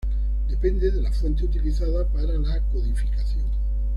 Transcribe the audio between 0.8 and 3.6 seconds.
de la fuente utilizada para la codificación.